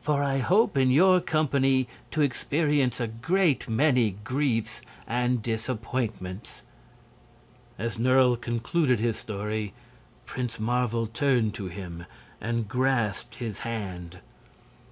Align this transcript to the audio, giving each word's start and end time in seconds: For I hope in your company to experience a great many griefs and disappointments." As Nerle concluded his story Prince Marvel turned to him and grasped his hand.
For 0.00 0.22
I 0.22 0.38
hope 0.38 0.76
in 0.76 0.92
your 0.92 1.18
company 1.20 1.88
to 2.12 2.22
experience 2.22 3.00
a 3.00 3.08
great 3.08 3.68
many 3.68 4.12
griefs 4.22 4.80
and 5.08 5.42
disappointments." 5.42 6.62
As 7.76 7.98
Nerle 7.98 8.36
concluded 8.36 9.00
his 9.00 9.16
story 9.16 9.74
Prince 10.24 10.60
Marvel 10.60 11.08
turned 11.08 11.54
to 11.54 11.66
him 11.66 12.06
and 12.40 12.68
grasped 12.68 13.38
his 13.38 13.58
hand. 13.66 14.20